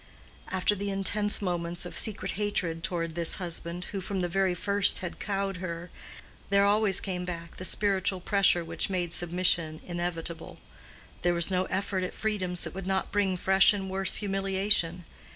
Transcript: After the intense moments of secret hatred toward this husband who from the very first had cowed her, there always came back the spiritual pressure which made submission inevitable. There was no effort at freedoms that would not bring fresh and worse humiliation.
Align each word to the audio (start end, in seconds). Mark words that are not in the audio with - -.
After 0.49 0.73
the 0.73 0.89
intense 0.89 1.43
moments 1.43 1.85
of 1.85 1.95
secret 1.95 2.31
hatred 2.31 2.81
toward 2.81 3.13
this 3.13 3.35
husband 3.35 3.85
who 3.91 4.01
from 4.01 4.21
the 4.21 4.27
very 4.27 4.55
first 4.55 4.97
had 5.05 5.19
cowed 5.19 5.57
her, 5.57 5.91
there 6.49 6.65
always 6.65 6.99
came 6.99 7.23
back 7.23 7.57
the 7.57 7.65
spiritual 7.65 8.19
pressure 8.19 8.65
which 8.65 8.89
made 8.89 9.13
submission 9.13 9.79
inevitable. 9.85 10.57
There 11.21 11.35
was 11.35 11.51
no 11.51 11.65
effort 11.65 12.03
at 12.03 12.15
freedoms 12.15 12.63
that 12.63 12.73
would 12.73 12.87
not 12.87 13.11
bring 13.11 13.37
fresh 13.37 13.73
and 13.73 13.91
worse 13.91 14.15
humiliation. 14.15 15.05